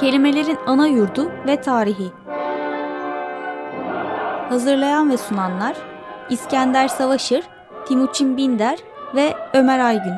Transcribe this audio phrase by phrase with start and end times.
[0.00, 2.12] Kelimelerin ana yurdu ve tarihi.
[4.48, 5.76] Hazırlayan ve sunanlar
[6.30, 7.44] İskender Savaşır,
[7.88, 8.78] Timuçin Binder
[9.14, 10.14] ve Ömer Aygün.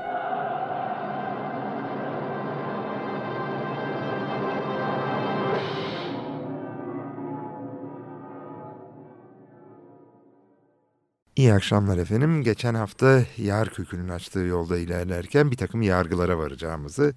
[11.36, 12.42] İyi akşamlar efendim.
[12.42, 17.14] Geçen hafta yar kökünün açtığı yolda ilerlerken bir takım yargılara varacağımızı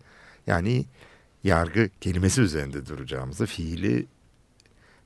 [0.47, 0.85] yani
[1.43, 4.05] yargı kelimesi üzerinde duracağımızı, fiili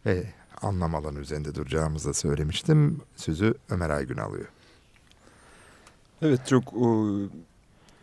[0.05, 0.23] ve
[0.61, 3.01] anlam alanı üzerinde duracağımızı söylemiştim.
[3.15, 4.47] Sözü Ömer Aygün alıyor.
[6.21, 7.19] Evet çok o,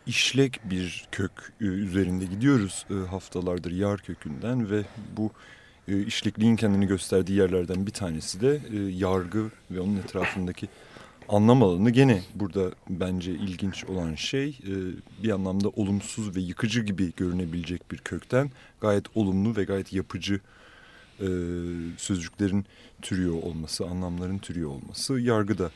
[0.07, 1.31] işlek bir kök
[1.61, 4.85] e, üzerinde gidiyoruz e, haftalardır yar kökünden ve
[5.17, 5.31] bu
[5.87, 10.67] e, işlekliğin kendini gösterdiği yerlerden bir tanesi de yargı ve onun etrafındaki
[11.29, 14.59] anlam alanı gene burada bence ilginç olan şey
[15.23, 20.39] bir anlamda olumsuz ve yıkıcı gibi görünebilecek bir kökten gayet olumlu ve gayet yapıcı
[21.97, 22.65] sözcüklerin
[23.01, 25.19] türüyor olması, anlamların türüyor olması.
[25.19, 25.71] Yargı da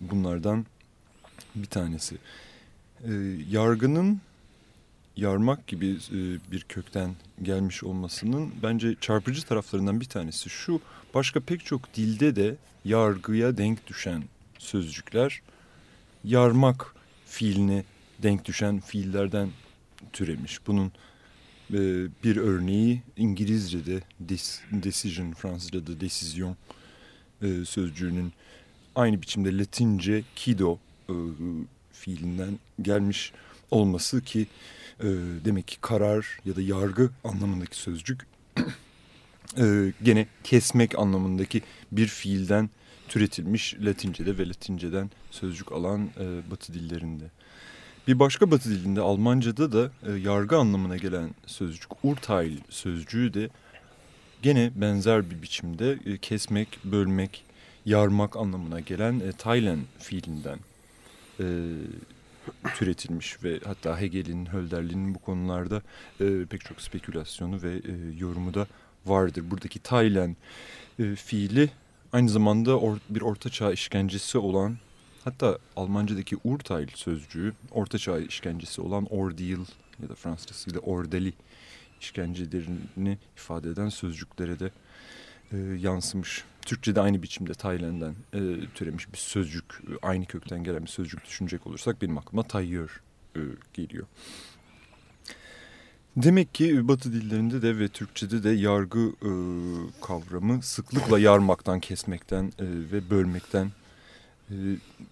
[0.00, 0.66] bunlardan
[1.54, 2.16] bir tanesi.
[3.04, 3.12] E,
[3.50, 4.20] yargının
[5.16, 6.18] yarmak gibi e,
[6.52, 10.80] bir kökten gelmiş olmasının bence çarpıcı taraflarından bir tanesi şu.
[11.14, 14.22] Başka pek çok dilde de yargıya denk düşen
[14.60, 15.42] sözcükler
[16.24, 16.94] yarmak
[17.26, 17.84] fiiline
[18.22, 19.50] denk düşen fiillerden
[20.12, 20.66] türemiş.
[20.66, 20.92] Bunun
[21.70, 21.78] e,
[22.24, 26.56] bir örneği İngilizce'de des, decision, Fransızca'da desisyon
[27.42, 28.32] e, sözcüğünün
[28.94, 31.14] aynı biçimde Latince kido e,
[31.92, 33.32] fiilinden gelmiş
[33.70, 34.46] olması ki
[35.00, 35.06] e,
[35.44, 38.26] demek ki karar ya da yargı anlamındaki sözcük
[39.58, 42.70] e, gene kesmek anlamındaki bir fiilden
[43.10, 47.24] türetilmiş Latince'de ve Latinceden sözcük alan e, Batı dillerinde.
[48.08, 53.48] Bir başka Batı dilinde Almanca'da da e, yargı anlamına gelen sözcük Urteil sözcüğü de
[54.42, 57.44] gene benzer bir biçimde e, kesmek, bölmek,
[57.84, 60.58] yarmak anlamına gelen e, Teilen fiilinden
[61.40, 61.46] e,
[62.76, 65.82] türetilmiş ve hatta Hegel'in, Hölderlin'in bu konularda
[66.20, 68.66] e, pek çok spekülasyonu ve e, yorumu da
[69.06, 69.50] vardır.
[69.50, 70.36] Buradaki Taylen
[70.98, 71.70] e, fiili
[72.12, 74.78] aynı zamanda or, bir ortaçağ işkencesi olan
[75.24, 79.64] hatta Almanca'daki Urteil sözcüğü ortaçağ işkencesi olan Ordeal
[80.02, 81.32] ya da Fransızcasıyla Ordeli
[82.00, 84.70] işkencelerini ifade eden sözcüklere de
[85.52, 86.44] e, yansımış.
[86.62, 88.40] Türkçe'de aynı biçimde Tayland'den e,
[88.74, 89.64] türemiş bir sözcük,
[90.02, 93.02] aynı kökten gelen bir sözcük düşünecek olursak benim aklıma tayyör
[93.36, 93.40] e,
[93.74, 94.06] geliyor.
[96.16, 99.30] Demek ki Batı dillerinde de ve Türkçe'de de yargı e,
[100.00, 103.72] kavramı sıklıkla yarmaktan, kesmekten e, ve bölmekten
[104.50, 104.54] e,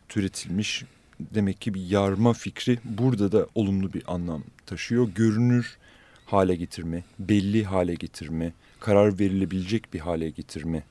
[0.09, 0.85] türetilmiş.
[1.21, 5.09] Demek ki bir yarma fikri burada da olumlu bir anlam taşıyor.
[5.09, 5.79] Görünür
[6.27, 10.83] hale getirme, belli hale getirme, karar verilebilecek bir hale getirme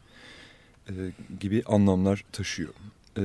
[0.90, 0.94] e,
[1.40, 2.74] gibi anlamlar taşıyor.
[3.18, 3.24] E,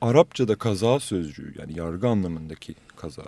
[0.00, 3.24] Arapçada kaza sözcüğü yani yargı anlamındaki kaza,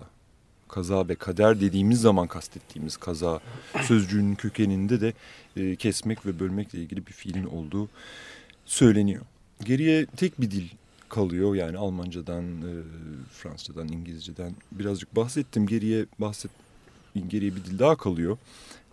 [0.72, 3.40] kaza ve kader dediğimiz zaman kastettiğimiz kaza
[3.82, 5.12] sözcüğünün kökeninde de
[5.56, 7.88] e, kesmek ve bölmekle ilgili bir fiilin olduğu
[8.66, 9.22] söyleniyor.
[9.64, 10.68] Geriye tek bir dil
[11.08, 12.72] kalıyor yani Almancadan, e,
[13.32, 15.66] Fransızcadan, İngilizceden birazcık bahsettim.
[15.66, 16.50] Geriye bahset
[17.28, 18.38] geriye bir dil daha kalıyor.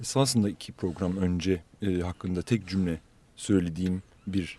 [0.01, 3.00] Esasında iki program önce e, hakkında tek cümle
[3.35, 4.57] söylediğim bir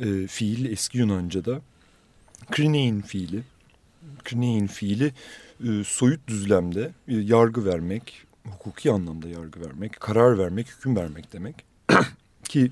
[0.00, 1.60] e, fiil eski Yunanca'da
[2.50, 3.42] krinein fiili.
[4.24, 5.12] Krinein fiili
[5.64, 11.64] e, soyut düzlemde e, yargı vermek, hukuki anlamda yargı vermek, karar vermek, hüküm vermek demek.
[12.44, 12.70] Ki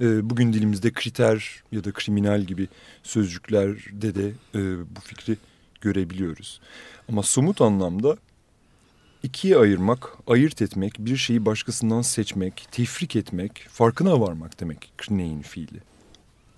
[0.00, 2.68] e, bugün dilimizde kriter ya da kriminal gibi
[3.02, 5.36] sözcüklerde de e, bu fikri
[5.80, 6.60] görebiliyoruz.
[7.08, 8.16] Ama somut anlamda
[9.22, 15.80] ikiye ayırmak, ayırt etmek, bir şeyi başkasından seçmek, tefrik etmek, farkına varmak demek Krine'in fiili.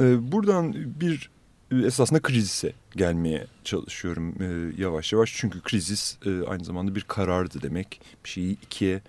[0.00, 1.30] Ee, buradan bir
[1.72, 5.34] esasında krizise gelmeye çalışıyorum e, yavaş yavaş.
[5.36, 8.00] Çünkü krizis e, aynı zamanda bir karardı demek.
[8.24, 9.00] Bir şeyi ikiye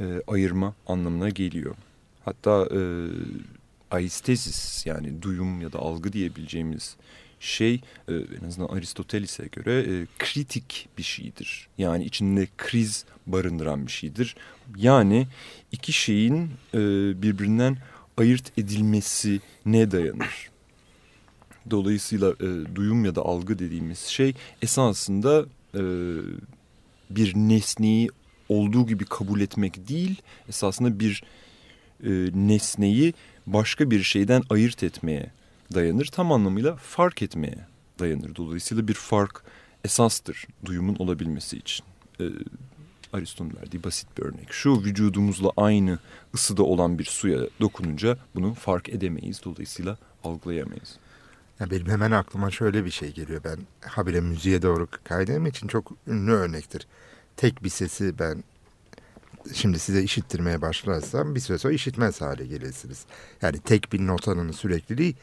[0.00, 1.74] e, ayırma anlamına geliyor.
[2.24, 2.80] Hatta e,
[3.90, 6.96] aistezis yani duyum ya da algı diyebileceğimiz
[7.40, 11.68] şey e, en azından Aristoteles'e göre e, kritik bir şeydir.
[11.78, 14.36] Yani içinde kriz barındıran bir şeydir.
[14.76, 15.26] Yani
[15.72, 16.78] iki şeyin e,
[17.22, 17.76] birbirinden
[18.16, 20.51] ayırt edilmesi ne dayanır?
[21.70, 25.44] Dolayısıyla e, duyum ya da algı dediğimiz şey esasında
[25.74, 25.82] e,
[27.10, 28.10] bir nesneyi
[28.48, 31.22] olduğu gibi kabul etmek değil, esasında bir
[32.04, 33.14] e, nesneyi
[33.46, 35.30] başka bir şeyden ayırt etmeye
[35.74, 36.06] dayanır.
[36.06, 37.58] Tam anlamıyla fark etmeye
[37.98, 38.36] dayanır.
[38.36, 39.44] Dolayısıyla bir fark
[39.84, 41.84] esastır duyumun olabilmesi için.
[42.20, 42.24] Ee,
[43.12, 44.52] Aristo'nun verdiği basit bir örnek.
[44.52, 45.98] Şu vücudumuzla aynı
[46.34, 49.40] ısıda olan bir suya dokununca bunu fark edemeyiz.
[49.44, 50.98] Dolayısıyla algılayamayız.
[51.60, 53.40] Ya benim hemen aklıma şöyle bir şey geliyor.
[53.44, 56.86] Ben habire müziğe doğru kaydığım için çok ünlü örnektir.
[57.36, 58.44] Tek bir sesi ben
[59.52, 63.04] şimdi size işittirmeye başlarsam bir süre sonra işitmez hale gelirsiniz.
[63.42, 65.14] Yani tek bir notanın sürekliliği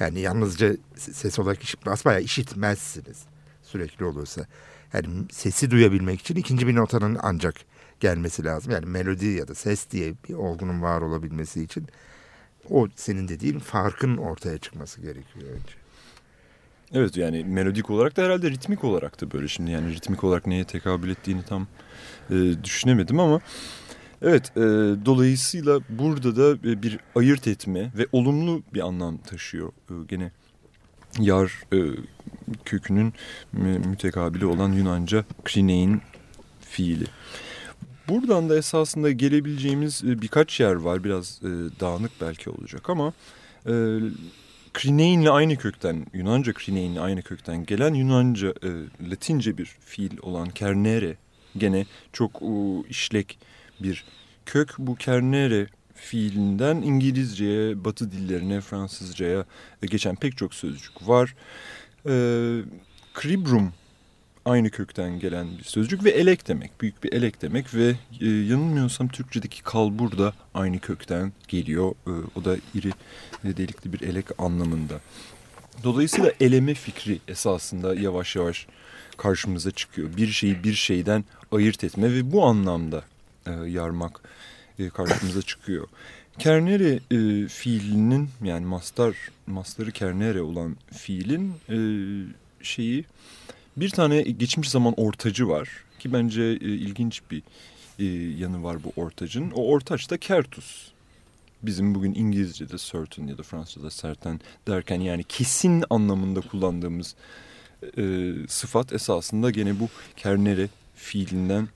[0.00, 3.22] yani yalnızca ses olarak basmaya işitmezsiniz
[3.62, 4.46] sürekli olursa.
[4.92, 7.54] Yani sesi duyabilmek için ikinci bir notanın ancak
[8.00, 8.72] gelmesi lazım.
[8.72, 11.88] Yani melodi ya da ses diye bir olgunun var olabilmesi için
[12.70, 15.74] o senin dediğin farkın ortaya çıkması gerekiyor önce.
[16.92, 20.64] Evet yani melodik olarak da herhalde ritmik olarak da böyle şimdi yani ritmik olarak neye
[20.64, 21.66] tekabül ettiğini tam
[22.30, 22.34] e,
[22.64, 23.40] düşünemedim ama
[24.22, 24.60] evet e,
[25.06, 30.30] dolayısıyla burada da bir ayırt etme ve olumlu bir anlam taşıyor e, gene
[31.18, 31.78] yar e,
[32.64, 33.12] kökünün
[33.86, 36.02] mütekabili olan Yunanca krinein
[36.60, 37.06] fiili.
[38.08, 41.04] Buradan da esasında gelebileceğimiz e, birkaç yer var.
[41.04, 41.48] Biraz e,
[41.80, 43.12] dağınık belki olacak ama
[43.66, 43.98] e,
[45.30, 48.68] aynı kökten, Yunanca krinein ile aynı kökten gelen Yunanca, e,
[49.10, 51.16] Latince bir fiil olan kernere
[51.56, 52.42] gene çok
[52.88, 53.38] işlek
[53.80, 54.04] bir
[54.46, 54.74] kök.
[54.78, 59.44] Bu kernere fiilinden İngilizceye, Batı dillerine, Fransızcaya
[59.82, 61.34] geçen pek çok sözcük var.
[62.06, 62.14] E,
[63.14, 63.72] kribrum
[64.46, 66.80] aynı kökten gelen bir sözcük ve elek demek.
[66.80, 71.94] Büyük bir elek demek ve e, yanılmıyorsam Türkçedeki kalbur da aynı kökten geliyor.
[72.06, 72.90] E, o da iri
[73.44, 75.00] ve delikli bir elek anlamında.
[75.84, 78.66] Dolayısıyla eleme fikri esasında yavaş yavaş
[79.16, 80.16] karşımıza çıkıyor.
[80.16, 83.04] Bir şeyi bir şeyden ayırt etme ve bu anlamda
[83.46, 84.20] e, yarmak
[84.78, 85.88] e, karşımıza çıkıyor.
[86.38, 89.16] Kernere e, fiilinin yani mastar
[89.46, 91.78] mastarı kernere olan fiilin e,
[92.62, 93.04] şeyi
[93.76, 95.68] bir tane geçmiş zaman ortacı var
[95.98, 97.42] ki bence e, ilginç bir
[97.98, 98.04] e,
[98.38, 99.50] yanı var bu ortacın.
[99.50, 100.88] O ortaç da kertus.
[101.62, 107.14] Bizim bugün İngilizce'de certain ya da Fransızca'da certain derken yani kesin anlamında kullandığımız
[107.98, 111.68] e, sıfat esasında gene bu kernere fiilinden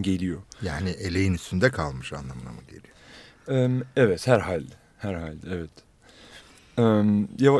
[0.00, 0.42] geliyor.
[0.62, 2.96] Yani eleğin üstünde kalmış anlamına mı geliyor?
[3.96, 4.72] Evet herhalde.
[4.98, 5.70] Herhalde evet.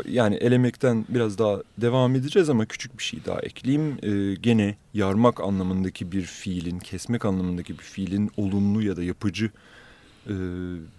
[0.09, 3.97] Yani elemekten biraz daha devam edeceğiz ama küçük bir şey daha ekleyeyim.
[4.41, 9.51] Gene yarmak anlamındaki bir fiilin, kesmek anlamındaki bir fiilin olumlu ya da yapıcı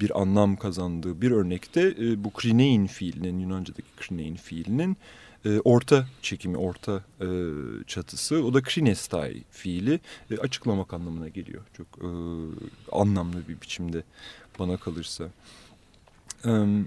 [0.01, 4.97] bir anlam kazandığı bir örnekte e, bu krinein fiilinin, Yunanca'daki krinein fiilinin
[5.65, 7.05] orta çekimi, orta
[7.87, 8.45] çatısı.
[8.45, 10.01] O da krinestai fiili
[10.41, 11.63] açıklamak anlamına geliyor.
[11.77, 11.87] Çok
[12.93, 14.03] anlamlı bir biçimde
[14.59, 15.25] bana kalırsa.
[16.45, 16.87] Evet.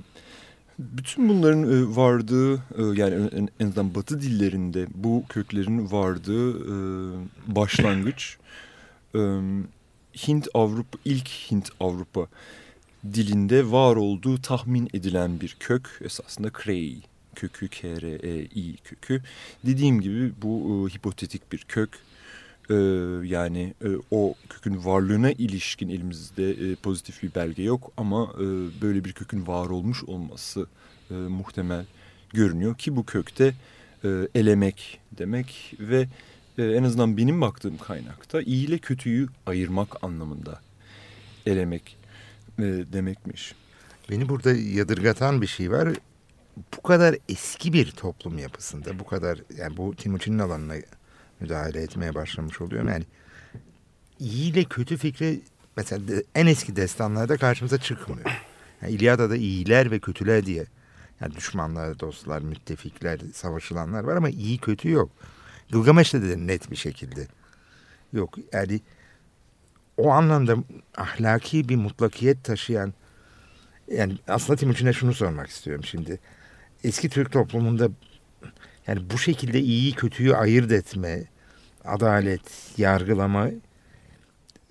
[0.81, 6.75] Bütün bunların e, vardığı e, yani en azından batı dillerinde bu köklerin vardığı e,
[7.47, 8.37] başlangıç
[10.27, 12.27] Hint Avrupa ilk Hint Avrupa
[13.13, 17.01] dilinde var olduğu tahmin edilen bir kök esasında Krei
[17.35, 19.21] kökü K-R-E-I kökü.
[19.65, 21.99] Dediğim gibi bu hipotetik bir kök
[23.23, 23.73] yani
[24.11, 28.33] o kökün varlığına ilişkin elimizde pozitif bir belge yok ama
[28.81, 30.67] böyle bir kökün var olmuş olması
[31.09, 31.85] muhtemel
[32.33, 33.53] görünüyor ki bu kökte
[34.35, 36.07] elemek demek ve
[36.57, 40.61] en azından benim baktığım kaynakta iyi ile kötüyü ayırmak anlamında
[41.45, 41.97] elemek
[42.93, 43.55] demekmiş.
[44.09, 45.89] Beni burada yadırgatan bir şey var.
[46.77, 50.75] Bu kadar eski bir toplum yapısında bu kadar yani bu Timuçin'in alanına
[51.41, 52.89] müdahale etmeye başlamış oluyor.
[52.89, 53.03] Yani
[54.19, 55.41] iyi ile kötü fikri
[55.77, 58.31] mesela en eski destanlarda karşımıza çıkmıyor.
[58.81, 60.65] Yani İlyada'da iyiler ve kötüler diye
[61.21, 65.11] yani düşmanlar, dostlar, müttefikler, savaşılanlar var ama iyi kötü yok.
[65.71, 67.27] Gılgameş'te de net bir şekilde
[68.13, 68.37] yok.
[68.53, 68.81] Yani
[69.97, 70.55] o anlamda
[70.97, 72.93] ahlaki bir mutlakiyet taşıyan
[73.87, 76.19] yani aslında Timuçin'e şunu sormak istiyorum şimdi.
[76.83, 77.89] Eski Türk toplumunda
[78.87, 81.23] yani bu şekilde iyiyi kötüyü ayırt etme,
[81.85, 82.41] adalet,
[82.77, 83.49] yargılama.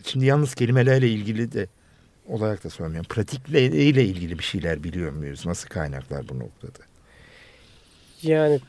[0.05, 1.67] Şimdi yalnız kelimelerle ilgili de
[2.29, 3.09] olarak da sormuyorum.
[3.09, 5.47] Pratikle ile ilgili bir şeyler biliyor muyuz?
[5.47, 6.79] Nasıl kaynaklar bu noktada?
[8.23, 8.61] Yani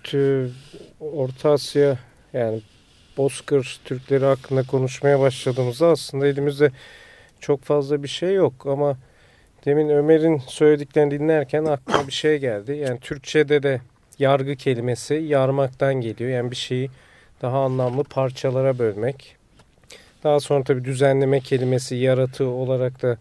[1.00, 2.00] Orta Asya
[2.34, 2.62] yani
[3.18, 6.72] Bozkır Türkleri hakkında konuşmaya başladığımızda aslında elimizde
[7.40, 8.98] çok fazla bir şey yok ama
[9.66, 12.72] demin Ömer'in söylediklerini dinlerken aklıma bir şey geldi.
[12.72, 13.82] Yani Türkçe'de de
[14.22, 16.30] yargı kelimesi yarmaktan geliyor.
[16.30, 16.90] Yani bir şeyi
[17.42, 19.36] daha anlamlı parçalara bölmek.
[20.24, 23.18] Daha sonra tabii düzenleme kelimesi yaratı olarak da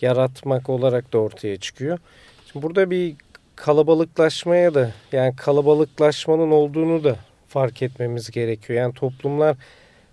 [0.00, 1.98] yaratmak olarak da ortaya çıkıyor.
[2.46, 3.14] Şimdi burada bir
[3.56, 7.16] kalabalıklaşmaya da yani kalabalıklaşmanın olduğunu da
[7.48, 8.78] fark etmemiz gerekiyor.
[8.78, 9.56] Yani toplumlar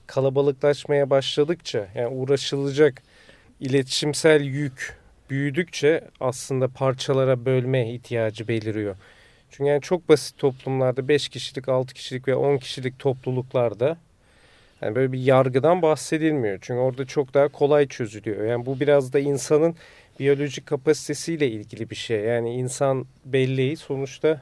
[0.07, 3.01] kalabalıklaşmaya başladıkça yani uğraşılacak
[3.59, 4.97] iletişimsel yük
[5.29, 8.95] büyüdükçe aslında parçalara bölme ihtiyacı beliriyor.
[9.53, 13.97] Çünkü yani çok basit toplumlarda 5 kişilik, 6 kişilik ve 10 kişilik topluluklarda
[14.81, 16.57] yani böyle bir yargıdan bahsedilmiyor.
[16.61, 18.45] Çünkü orada çok daha kolay çözülüyor.
[18.45, 19.75] Yani bu biraz da insanın
[20.19, 22.19] biyolojik kapasitesiyle ilgili bir şey.
[22.19, 24.41] Yani insan belleği sonuçta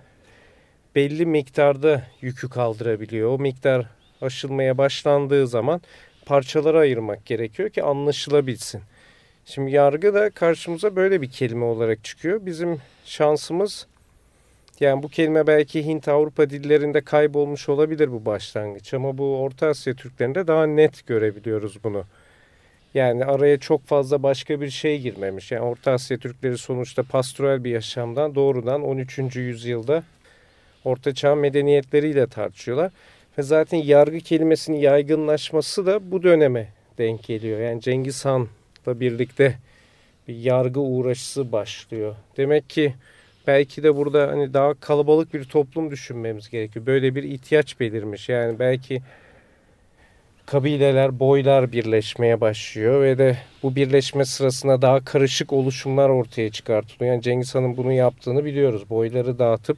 [0.95, 3.29] belli miktarda yükü kaldırabiliyor.
[3.29, 3.85] O miktar
[4.21, 5.81] aşılmaya başlandığı zaman
[6.25, 8.81] parçalara ayırmak gerekiyor ki anlaşılabilsin.
[9.45, 12.45] Şimdi yargı da karşımıza böyle bir kelime olarak çıkıyor.
[12.45, 13.87] Bizim şansımız
[14.81, 19.93] yani bu kelime belki Hint Avrupa dillerinde kaybolmuş olabilir bu başlangıç ama bu Orta Asya
[19.93, 22.03] Türklerinde daha net görebiliyoruz bunu.
[22.93, 25.51] Yani araya çok fazla başka bir şey girmemiş.
[25.51, 29.35] Yani Orta Asya Türkleri sonuçta pastoral bir yaşamdan doğrudan 13.
[29.35, 30.03] yüzyılda
[30.83, 32.91] Orta Çağ medeniyetleriyle tartışıyorlar.
[33.37, 37.59] Ve zaten yargı kelimesinin yaygınlaşması da bu döneme denk geliyor.
[37.59, 39.55] Yani Cengiz Han'la birlikte
[40.27, 42.15] bir yargı uğraşısı başlıyor.
[42.37, 42.93] Demek ki
[43.51, 46.85] belki de burada hani daha kalabalık bir toplum düşünmemiz gerekiyor.
[46.85, 48.29] Böyle bir ihtiyaç belirmiş.
[48.29, 49.01] Yani belki
[50.45, 57.13] kabileler, boylar birleşmeye başlıyor ve de bu birleşme sırasında daha karışık oluşumlar ortaya çıkartılıyor.
[57.13, 58.89] Yani Cengiz Han'ın bunu yaptığını biliyoruz.
[58.89, 59.77] Boyları dağıtıp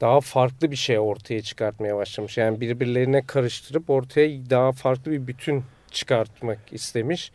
[0.00, 2.38] daha farklı bir şey ortaya çıkartmaya başlamış.
[2.38, 7.32] Yani birbirlerine karıştırıp ortaya daha farklı bir bütün çıkartmak istemiş.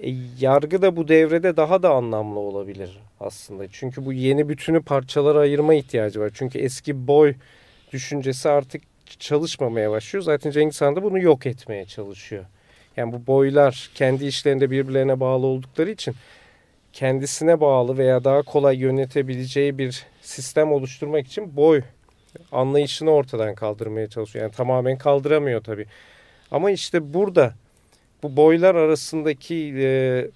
[0.00, 3.64] E, yargı da bu devrede daha da anlamlı olabilir aslında.
[3.72, 6.30] Çünkü bu yeni bütünü parçalara ayırma ihtiyacı var.
[6.34, 7.34] Çünkü eski boy
[7.92, 8.82] düşüncesi artık
[9.18, 10.22] çalışmamaya başlıyor.
[10.22, 12.44] Zaten Cengiz Han da bunu yok etmeye çalışıyor.
[12.96, 16.14] Yani bu boylar kendi işlerinde birbirlerine bağlı oldukları için
[16.92, 21.82] kendisine bağlı veya daha kolay yönetebileceği bir sistem oluşturmak için boy
[22.52, 24.42] anlayışını ortadan kaldırmaya çalışıyor.
[24.42, 25.86] Yani tamamen kaldıramıyor tabii.
[26.50, 27.54] Ama işte burada
[28.26, 30.28] bu boylar arasındaki e,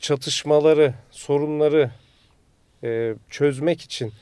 [0.00, 1.90] çatışmaları, sorunları
[2.84, 4.12] e, çözmek için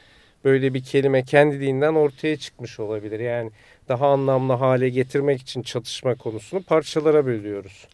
[0.45, 3.21] böyle bir kelime kendiliğinden ortaya çıkmış olabilir.
[3.21, 3.51] Yani
[3.89, 7.89] daha anlamlı hale getirmek için çatışma konusunu parçalara bölüyoruz.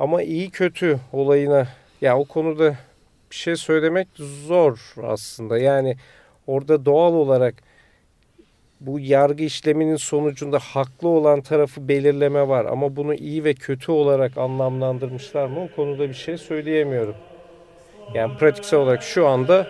[0.00, 1.68] Ama iyi kötü olayına
[2.00, 2.76] ya o konuda
[3.30, 4.08] bir şey söylemek
[4.46, 5.58] zor aslında.
[5.58, 5.96] Yani
[6.46, 7.54] orada doğal olarak
[8.80, 12.64] bu yargı işleminin sonucunda haklı olan tarafı belirleme var.
[12.64, 15.60] Ama bunu iyi ve kötü olarak anlamlandırmışlar mı?
[15.60, 17.14] O konuda bir şey söyleyemiyorum.
[18.14, 19.66] Yani pratiksel olarak şu anda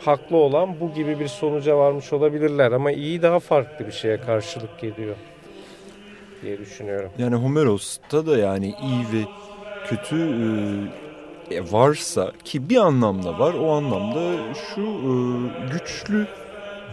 [0.00, 2.72] haklı olan bu gibi bir sonuca varmış olabilirler.
[2.72, 5.16] Ama iyi daha farklı bir şeye karşılık geliyor
[6.42, 7.10] diye düşünüyorum.
[7.18, 9.28] Yani Homeros'ta da yani iyi ve
[9.86, 10.16] kötü
[11.50, 15.12] e, varsa ki bir anlamda var o anlamda şu e,
[15.72, 16.26] güçlü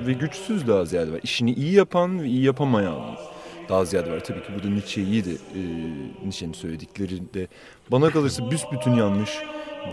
[0.02, 1.20] ve güçsüz daha ziyade var.
[1.24, 3.00] İşini iyi yapan ve iyi yapamayan
[3.70, 4.20] daha ziyade var.
[4.20, 5.62] Tabii ki burada Nietzsche'yi de e,
[6.24, 7.48] Nietzsche'nin söyledikleri de
[7.92, 9.32] bana kalırsa büsbütün yanlış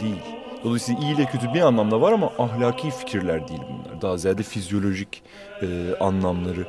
[0.00, 0.20] değil.
[0.64, 4.02] Dolayısıyla iyi ile kötü bir anlamda var ama ahlaki fikirler değil bunlar.
[4.02, 5.22] Daha ziyade fizyolojik
[5.62, 5.66] e,
[6.00, 6.66] anlamları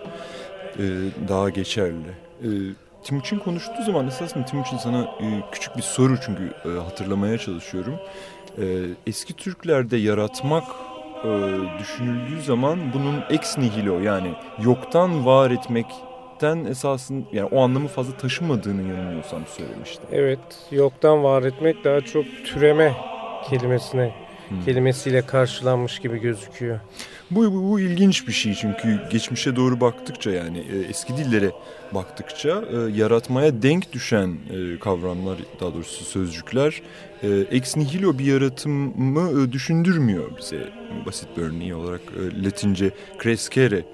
[0.79, 0.83] e,
[1.27, 2.09] daha geçerli.
[2.43, 2.49] E,
[3.03, 7.95] Timuçin konuştuğu zaman esasında Timuçin sana e, küçük bir soru çünkü e, hatırlamaya çalışıyorum.
[8.57, 8.63] E,
[9.07, 10.63] eski Türklerde yaratmak
[11.23, 11.29] e,
[11.79, 18.81] düşünüldüğü zaman bunun ex nihilo yani yoktan var etmekten esasın yani o anlamı fazla taşımadığını
[18.89, 20.05] yanılmıyorsam söylemiştim.
[20.11, 20.39] Evet,
[20.71, 22.93] yoktan var etmek daha çok türeme
[23.49, 24.11] kelimesine
[24.51, 24.65] hmm.
[24.65, 26.79] kelimesiyle karşılanmış gibi gözüküyor.
[27.31, 31.51] Bu, bu, bu ilginç bir şey çünkü geçmişe doğru baktıkça yani e, eski dillere
[31.93, 36.81] baktıkça e, yaratmaya denk düşen e, kavramlar daha doğrusu sözcükler
[37.23, 40.69] e, ex nihilo bir yaratımı e, düşündürmüyor bize.
[41.05, 42.91] Basit bir örneği olarak e, Latince
[43.23, 43.85] crescere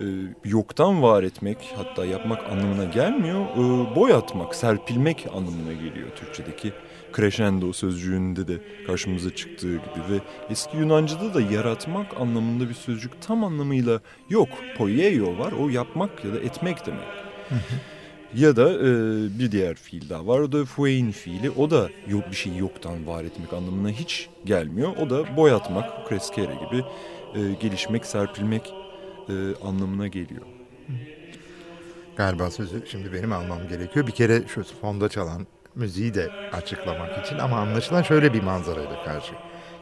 [0.00, 0.06] e,
[0.44, 3.40] yoktan var etmek hatta yapmak anlamına gelmiyor.
[3.40, 6.72] E, boy atmak, serpilmek anlamına geliyor Türkçedeki
[7.16, 10.20] crescendo sözcüğünde de karşımıza çıktığı gibi ve
[10.50, 14.48] eski Yunanca'da da yaratmak anlamında bir sözcük tam anlamıyla yok.
[14.78, 17.08] Poieo var o yapmak ya da etmek demek.
[18.34, 18.88] ya da e,
[19.38, 23.06] bir diğer fiil daha var o da fuein fiili o da yok bir şeyi yoktan
[23.06, 24.96] var etmek anlamına hiç gelmiyor.
[24.96, 26.84] O da boyatmak, kreskere gibi
[27.34, 28.74] e, gelişmek, serpilmek
[29.28, 29.32] e,
[29.64, 30.42] anlamına geliyor.
[32.16, 34.06] Galiba sözü şimdi benim almam gerekiyor.
[34.06, 35.46] Bir kere şu fonda çalan
[35.76, 39.32] müziği de açıklamak için ama anlaşılan şöyle bir manzarayla karşı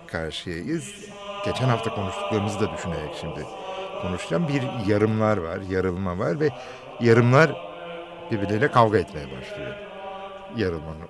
[0.06, 0.94] karşıyayız.
[1.44, 3.40] Geçen hafta konuştuklarımızı da düşünerek şimdi
[4.02, 4.48] konuşacağım.
[4.48, 6.48] Bir yarımlar var, yarılma var ve
[7.00, 7.50] yarımlar
[8.30, 9.74] birbirleriyle kavga etmeye başlıyor.
[10.56, 11.08] Yarılmanın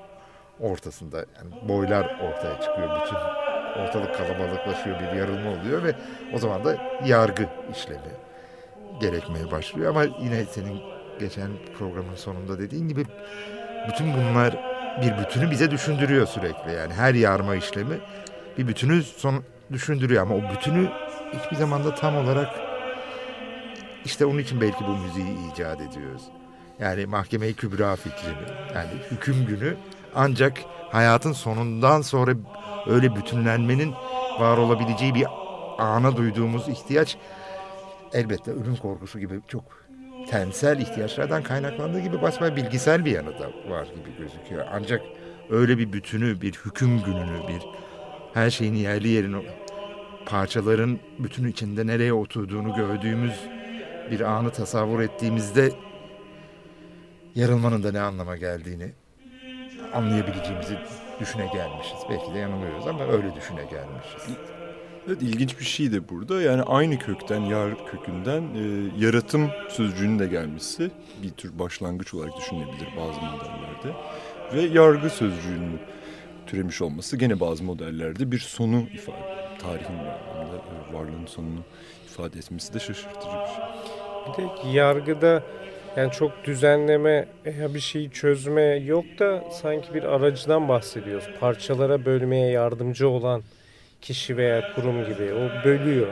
[0.61, 3.00] ortasında yani boylar ortaya çıkıyor.
[3.00, 3.17] Bütün
[3.83, 5.95] ortalık kalabalıklaşıyor, bir yarılma oluyor ve
[6.35, 6.76] o zaman da
[7.07, 8.00] yargı işlemi
[9.00, 9.91] gerekmeye başlıyor.
[9.91, 10.81] Ama yine senin
[11.21, 13.05] geçen programın sonunda dediğin gibi
[13.88, 16.72] bütün bunlar bir bütünü bize düşündürüyor sürekli.
[16.72, 17.98] Yani her yarma işlemi
[18.58, 20.88] bir bütünü son düşündürüyor ama o bütünü
[21.32, 22.48] hiçbir zaman da tam olarak
[24.04, 26.22] işte onun için belki bu müziği icat ediyoruz.
[26.80, 29.76] Yani mahkeme-i kübra fikrini yani hüküm günü
[30.14, 30.58] ancak
[30.90, 32.32] hayatın sonundan sonra
[32.86, 33.94] öyle bütünlenmenin
[34.38, 35.26] var olabileceği bir
[35.78, 37.16] ana duyduğumuz ihtiyaç
[38.12, 39.64] elbette ölüm korkusu gibi çok
[40.31, 44.66] tensel ihtiyaçlardan kaynaklandığı gibi basma bilgisel bir yanı da var gibi gözüküyor.
[44.73, 45.02] Ancak
[45.50, 47.62] öyle bir bütünü, bir hüküm gününü, bir
[48.35, 49.37] her şeyin yerli yerine
[50.26, 53.40] parçaların bütün içinde nereye oturduğunu gördüğümüz
[54.11, 55.71] bir anı tasavvur ettiğimizde
[57.35, 58.93] yarılmanın da ne anlama geldiğini
[59.95, 60.78] anlayabileceğimizi
[61.21, 61.99] düşüne gelmişiz.
[62.11, 64.37] Belki de yanılıyoruz ama öyle düşüne gelmişiz.
[65.08, 66.42] Evet ilginç bir şey de burada.
[66.42, 70.90] Yani aynı kökten, yar kökünden e, yaratım sözcüğünün de gelmesi
[71.23, 73.99] bir tür başlangıç olarak düşünülebilir bazı modellerde.
[74.54, 75.78] Ve yargı sözcüğünün
[76.46, 81.61] türemiş olması gene bazı modellerde bir sonu ifade, tarihin anlamda e, varlığın sonunu
[82.06, 83.64] ifade etmesi de şaşırtıcı bir şey.
[84.26, 85.42] Bir de yargıda
[85.96, 87.28] yani çok düzenleme
[87.61, 91.28] ya bir şeyi çözme yok da sanki bir aracıdan bahsediyoruz.
[91.40, 93.42] Parçalara bölmeye yardımcı olan
[94.04, 96.08] kişi veya kurum gibi o bölüyor.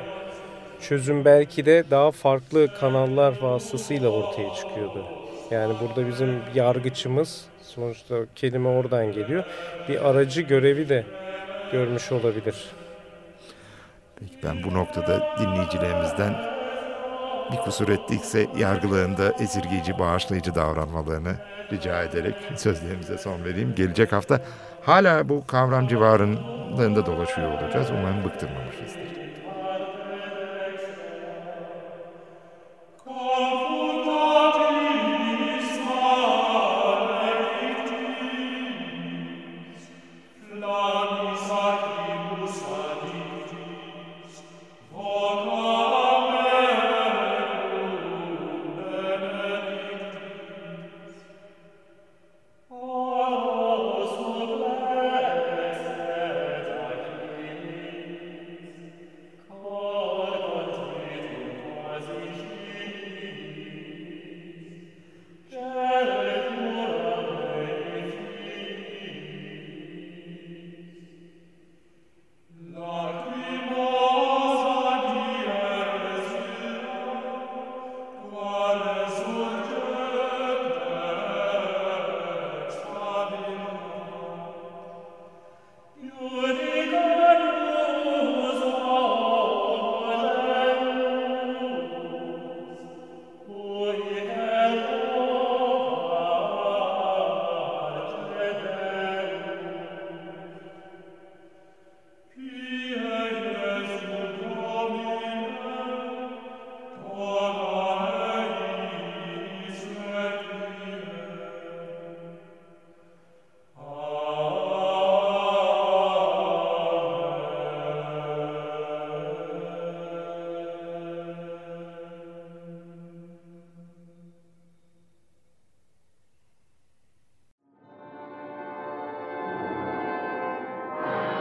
[0.80, 5.04] Çözüm belki de daha farklı kanallar vasıtasıyla ortaya çıkıyordu.
[5.50, 9.44] Yani burada bizim yargıçımız sonuçta kelime oradan geliyor.
[9.88, 11.04] Bir aracı görevi de
[11.72, 12.66] görmüş olabilir.
[14.20, 16.34] Peki ben bu noktada dinleyicilerimizden
[17.52, 21.34] bir kusur ettikse yargılarında esirgeyici, bağışlayıcı davranmalarını
[21.72, 23.74] rica ederek sözlerimize son vereyim.
[23.76, 24.40] Gelecek hafta
[24.82, 27.90] hala bu kavram civarında dolaşıyor olacağız.
[27.90, 29.21] Umarım bıktırmamışızdır.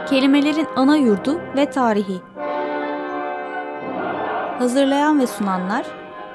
[0.06, 2.20] Kelimelerin ana yurdu ve tarihi.
[4.58, 5.86] Hazırlayan ve sunanlar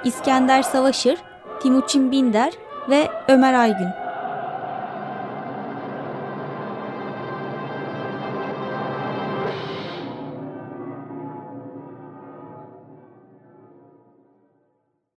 [0.04, 1.20] İskender Savaşır,
[1.60, 2.54] Timuçin Binder
[2.90, 4.07] ve Ömer Aygün.